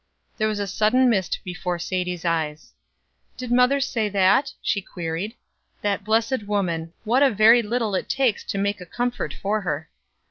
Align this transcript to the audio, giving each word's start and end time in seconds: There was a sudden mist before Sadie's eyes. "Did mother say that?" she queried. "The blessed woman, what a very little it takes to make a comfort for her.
There 0.39 0.47
was 0.47 0.57
a 0.59 0.65
sudden 0.65 1.11
mist 1.11 1.41
before 1.43 1.77
Sadie's 1.77 2.25
eyes. 2.25 2.73
"Did 3.37 3.51
mother 3.51 3.79
say 3.79 4.09
that?" 4.09 4.51
she 4.59 4.81
queried. 4.81 5.35
"The 5.83 5.99
blessed 6.03 6.47
woman, 6.47 6.91
what 7.03 7.21
a 7.21 7.29
very 7.29 7.61
little 7.61 7.93
it 7.93 8.09
takes 8.09 8.43
to 8.45 8.57
make 8.57 8.81
a 8.81 8.87
comfort 8.87 9.31
for 9.31 9.61
her. 9.61 9.89